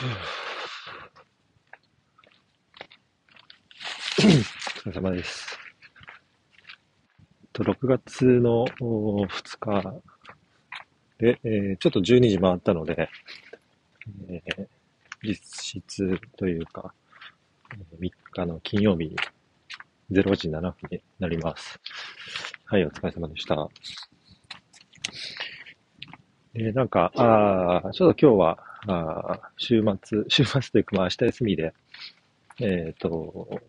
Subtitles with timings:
[0.00, 0.02] お
[4.22, 5.58] 疲れ様です。
[7.52, 9.28] と6月の2
[9.58, 10.00] 日
[11.18, 13.10] で、えー、ちょっと12時回ったので、
[14.30, 14.66] えー、
[15.22, 15.34] 実
[15.82, 16.94] 質というか、
[18.00, 19.16] 3日の金曜日に
[20.10, 21.78] 0時7分になります。
[22.64, 23.68] はい、お疲れ様でした。
[26.54, 31.74] で、なんか、あちょっと今日は、あ週末、 週末というか、まあ明日休みで、
[32.60, 33.60] えっ、ー、と、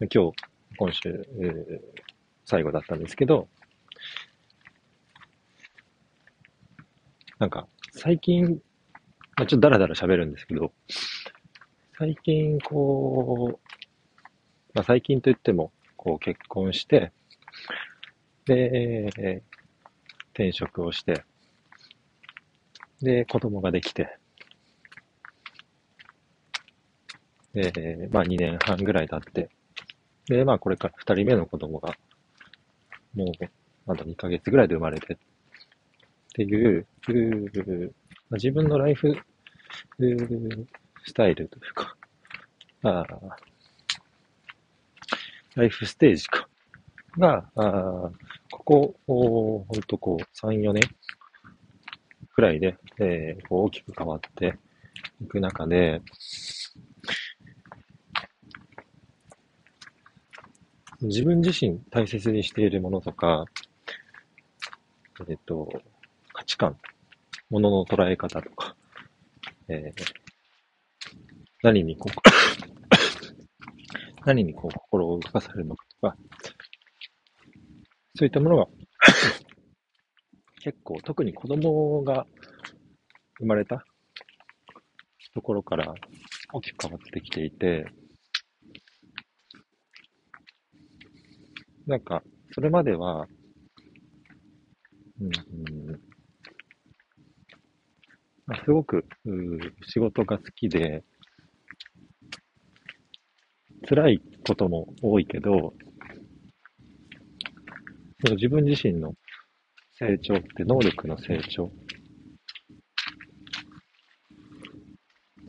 [0.00, 0.32] 今日、
[0.76, 1.80] 今週、えー、
[2.44, 3.48] 最後だったんですけど、
[7.38, 8.62] なんか、最近、
[9.36, 10.72] まあ、ちょっとダラダラ喋るんですけど、
[11.98, 13.70] 最近、こう、
[14.74, 17.12] まあ、最近といっても、こう結婚して、
[18.44, 19.42] で、
[20.34, 21.24] 転職をして、
[23.02, 24.18] で、子供ができて、
[27.52, 29.48] で、まあ2年半ぐらい経って、
[30.26, 31.94] で、まあこれから2人目の子供が、
[33.14, 33.28] もう
[33.86, 35.18] まだ2ヶ月ぐらいで生まれて、っ
[36.34, 36.86] ていう、
[38.28, 39.16] まあ、自分のライフ
[41.04, 41.96] スタイルというか、
[42.82, 43.04] あ
[45.54, 46.48] ライフステージか、
[47.16, 48.10] が、あ
[48.50, 50.82] ここ、ほんとこう、3、4年
[52.36, 54.58] くらいで、えー、こう大きく変わって
[55.22, 56.02] いく中で、
[61.00, 63.46] 自分自身大切にしているものとか、
[65.30, 65.66] えっと、
[66.34, 66.76] 価値観、
[67.48, 68.76] ものの捉え方とか、
[69.68, 70.04] えー、
[71.62, 72.20] 何にこう、
[74.26, 76.16] 何にこう心を動かされるのかとか、
[78.14, 78.66] そういったものが
[80.66, 82.26] 結構特に子供が
[83.38, 83.84] 生まれた
[85.32, 85.94] ところから
[86.52, 87.86] 大きく変わってきていて、
[91.86, 92.20] なんか、
[92.52, 93.28] それまでは、
[95.20, 95.30] うん、
[98.46, 99.06] まあ、すごく
[99.86, 101.04] 仕事が好きで、
[103.88, 105.74] 辛いことも多いけど、
[108.32, 109.14] 自分自身の
[109.98, 111.70] 成長って能力の成長、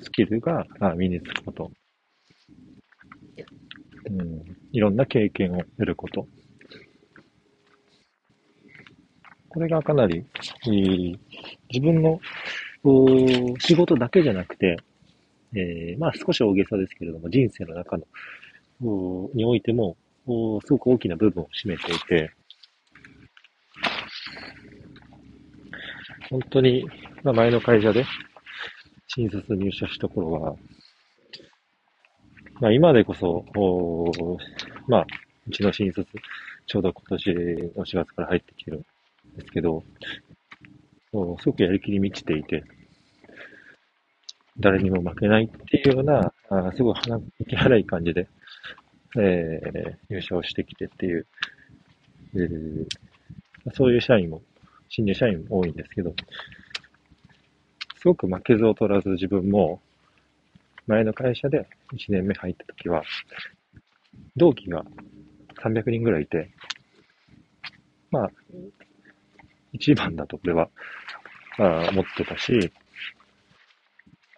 [0.01, 0.65] スキルが
[0.95, 1.71] 身につくこと、
[4.09, 6.27] うん、いろんな経験を得ること。
[9.49, 10.25] これがかなり、
[11.69, 12.21] 自分の
[13.59, 14.77] 仕事だけじゃなくて、
[15.55, 18.05] えー、まあ少し大げさですけれども、人生の中の、
[19.33, 19.97] においても、
[20.65, 22.31] すごく大きな部分を占めていて、
[26.29, 26.85] 本当に、
[27.23, 28.05] まあ、前の会社で
[29.07, 30.55] 新卒入社した頃は、
[32.59, 34.11] まあ今でこそ、お
[34.87, 35.05] まあ、
[35.47, 36.07] うちの新卒、
[36.65, 37.29] ちょうど今年
[37.77, 38.81] の4月から入ってきてるん
[39.37, 39.83] ですけど、
[41.39, 42.63] すごくやる気に満ちていて、
[44.59, 48.27] 誰にも負けないっていうような、あすごい鼻息荒い感じで、
[49.17, 51.25] えー、入社をしてきてっていう、
[52.35, 52.85] えー、
[53.73, 54.41] そういう社員も、
[54.89, 56.13] 新入社員も多いんですけど、
[57.97, 59.81] すごく負けず劣らず自分も、
[60.85, 63.03] 前の会社で1年目入った時は、
[64.35, 64.85] 同期が
[65.61, 66.49] 300人ぐらいいて、
[68.11, 68.31] まあ、
[69.73, 70.69] 一番だと俺は、
[71.59, 72.71] あ思ってたし、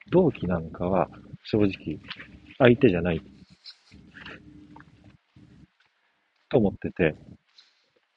[0.10, 1.10] 同期なんかは
[1.44, 2.00] 正直
[2.58, 3.22] 相手じゃない
[6.50, 7.16] と思ってて、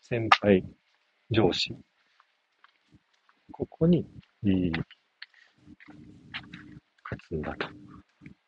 [0.00, 0.64] 先輩、
[1.30, 1.76] 上司、
[3.66, 4.04] ここに、
[4.42, 4.84] 勝
[7.28, 7.68] つんだと。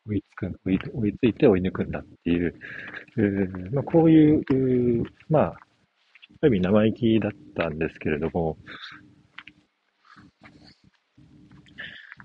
[0.07, 2.53] 追いつく、追い追いついて追い抜くんだっていう、
[3.17, 5.53] うまあ、こういう、うまあ、
[6.41, 8.57] ある意味生意気だったんですけれども、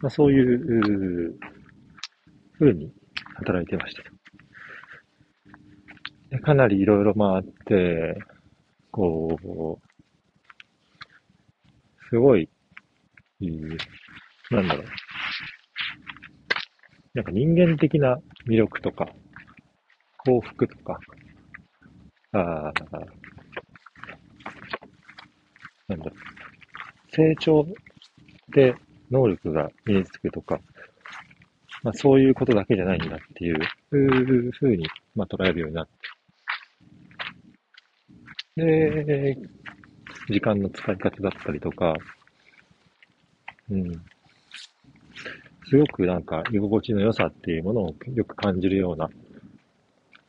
[0.03, 1.39] まあ、そういう
[2.53, 2.93] ふうに
[3.37, 4.03] 働いてました。
[6.31, 8.19] でかなりいろいろ回って、
[8.91, 9.91] こう、
[12.11, 12.49] すごい、
[14.51, 14.87] なんだろう。
[17.15, 19.09] なんか人間的な魅力とか、
[20.19, 20.99] 幸福とか、
[22.33, 22.73] あ
[25.89, 26.13] なんだろう。
[27.13, 27.67] 成長
[28.51, 28.75] で
[29.11, 30.61] 能力が身につくとか、
[31.83, 33.59] まあ、そういうことだけじゃないんだっていう
[34.53, 35.93] ふうに、まあ、捉えるようになって。
[38.57, 39.37] で、
[40.29, 41.95] 時間の使い方だったりとか、
[43.71, 43.93] うん。
[45.69, 49.09] すごくなんか居心地の良さっていうものをよく感じるような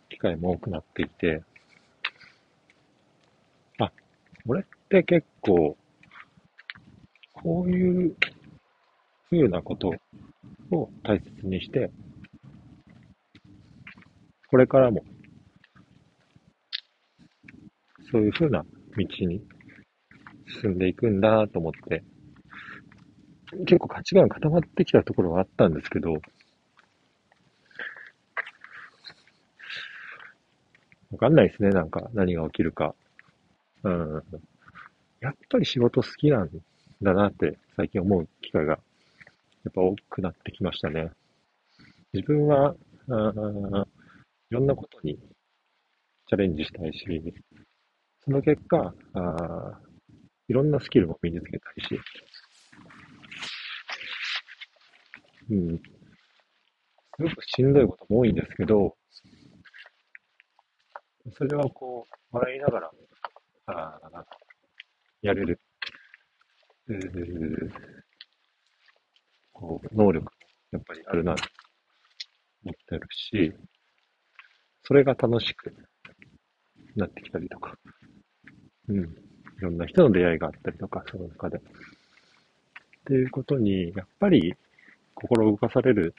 [0.09, 1.41] 機会も多くなっていて、
[3.79, 3.91] あ、
[4.45, 5.75] 俺って結構、
[7.33, 8.15] こういう
[9.31, 9.91] 風なこと
[10.69, 11.89] を大切にして、
[14.47, 15.03] これからも、
[18.11, 18.67] そういう風な道
[19.25, 19.41] に
[20.61, 22.03] 進んでいくんだなと思って、
[23.65, 26.13] 結構価値観固まってきたところはあったんですけど、
[31.11, 32.95] わかんないですね、なんか何が起きるか。
[33.83, 34.23] うん。
[35.19, 36.49] やっぱり仕事好きなん
[37.01, 38.79] だなって最近思う機会が
[39.63, 41.11] やっぱ多くなってきましたね。
[42.13, 42.75] 自分は、
[43.09, 43.85] あ
[44.49, 45.17] いろんなことに
[46.27, 47.05] チャレンジしたいし、
[48.23, 49.79] その結果、あ
[50.47, 51.99] いろんなスキルも身につけたいし、
[55.51, 55.77] うん。
[55.77, 58.95] すごくしんどいことも多いんですけど、
[61.37, 62.91] それはこう、笑いながら、
[63.67, 63.99] あ
[65.21, 65.59] やれる、
[66.89, 67.71] えー、
[69.51, 70.31] こう、能力
[70.71, 71.43] やっぱりあるなと
[72.63, 73.53] 思ってるし、
[74.83, 75.75] それが楽しく
[76.95, 77.75] なってきたりとか、
[78.87, 78.99] うん。
[78.99, 79.03] い
[79.59, 81.57] ろんな人の出会いがあったりとか、その中で。
[81.57, 81.61] っ
[83.05, 84.55] ていうことに、やっぱり
[85.21, 86.15] 心動かされる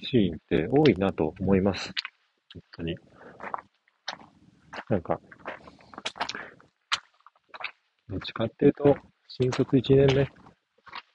[0.00, 1.92] シーンって多いなと思います。
[2.52, 2.96] 本当に。
[4.88, 5.20] なんか、
[8.08, 8.96] どっちかっていうと、
[9.26, 10.28] 新卒1年目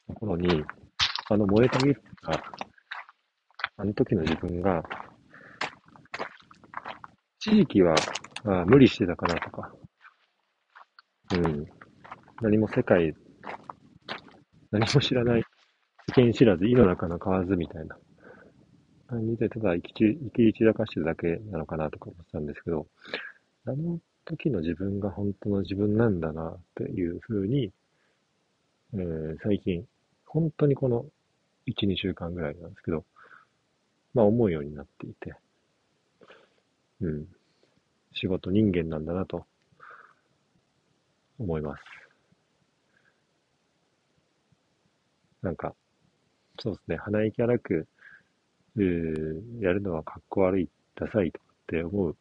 [0.09, 0.63] の頃に、
[1.29, 2.43] あの燃えたぎった、
[3.77, 4.83] あの時の自分が、
[7.39, 7.95] 一時期は、
[8.43, 9.71] あ無理してたかなとか、
[11.33, 11.65] うん。
[12.41, 13.15] 何も世界、
[14.71, 15.43] 何も知らない、
[16.13, 17.97] 世間知らず、井の中の蛙みたいな
[19.07, 22.87] 感じで、ただ生き生き散らかしてるだけなのかなとか思ってたんですけど、
[23.65, 27.71] あの時の自分が本当の自分なんだなっていうふうに、
[28.93, 29.85] えー、最近、
[30.25, 31.05] 本当にこの
[31.67, 33.05] 1、2週間ぐらいなんですけど、
[34.13, 35.33] まあ思うようになっていて、
[36.99, 37.25] うん。
[38.13, 39.45] 仕事人間なんだなと
[41.39, 41.81] 思います。
[45.41, 45.73] なんか、
[46.61, 47.87] そうですね、鼻息荒く、
[48.77, 48.83] う
[49.61, 52.17] やるのはかっこ悪い、ダサいとかって思う、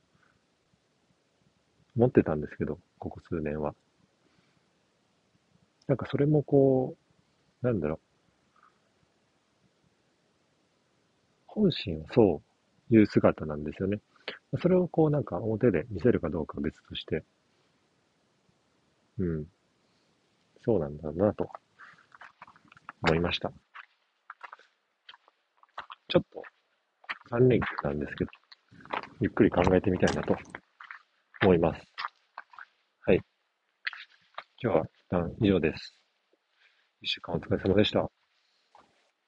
[1.97, 3.75] 思ってたんですけど、ここ数年は。
[5.89, 6.97] なんかそれもこ
[7.63, 8.01] う、なんだろう。
[11.47, 12.41] 本心はそ
[12.91, 14.01] ういう姿なんですよね。
[14.63, 17.25] それをこうなんか表で見せるかどうかは別として、
[19.19, 19.47] うん。
[20.65, 21.51] そうなんだなと
[23.03, 23.53] 思いました。
[26.11, 26.43] ちょっと
[27.37, 28.31] 3連休なんですけど、
[29.21, 30.37] ゆっくり考えてみたいなと
[31.43, 31.81] 思います。
[33.07, 33.21] はい。
[34.61, 35.95] 今日は一旦以上です。
[37.01, 38.20] 一週間お疲れ様でした。